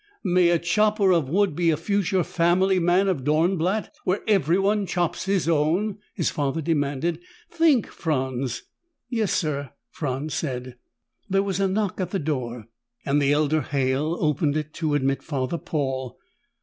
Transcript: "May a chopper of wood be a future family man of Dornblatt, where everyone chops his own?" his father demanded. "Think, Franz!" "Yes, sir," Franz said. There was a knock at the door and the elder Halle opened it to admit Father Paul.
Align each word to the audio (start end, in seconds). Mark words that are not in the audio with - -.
"May 0.23 0.49
a 0.49 0.57
chopper 0.57 1.11
of 1.13 1.29
wood 1.29 1.55
be 1.55 1.69
a 1.69 1.77
future 1.77 2.23
family 2.23 2.79
man 2.79 3.07
of 3.07 3.23
Dornblatt, 3.23 3.93
where 4.03 4.23
everyone 4.27 4.87
chops 4.87 5.25
his 5.25 5.47
own?" 5.47 5.99
his 6.15 6.31
father 6.31 6.59
demanded. 6.59 7.19
"Think, 7.51 7.85
Franz!" 7.85 8.63
"Yes, 9.09 9.31
sir," 9.31 9.73
Franz 9.91 10.33
said. 10.33 10.77
There 11.29 11.43
was 11.43 11.59
a 11.59 11.67
knock 11.67 12.01
at 12.01 12.09
the 12.09 12.17
door 12.17 12.67
and 13.05 13.21
the 13.21 13.31
elder 13.31 13.61
Halle 13.61 14.17
opened 14.19 14.57
it 14.57 14.73
to 14.73 14.95
admit 14.95 15.21
Father 15.21 15.59
Paul. 15.59 16.17